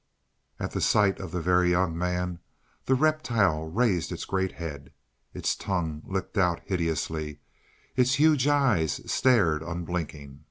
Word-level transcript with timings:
At 0.59 0.73
sight 0.81 1.19
of 1.19 1.29
the 1.29 1.41
Very 1.43 1.69
Young 1.69 1.95
Man 1.95 2.39
the 2.85 2.95
reptile 2.95 3.69
raised 3.69 4.11
its 4.11 4.25
great 4.25 4.53
head. 4.53 4.91
Its 5.31 5.55
tongue 5.55 6.01
licked 6.07 6.39
out 6.39 6.59
hideously; 6.65 7.39
its 7.95 8.15
huge 8.15 8.47
eyes 8.47 8.99
stared 9.05 9.61
unblinking. 9.61 10.39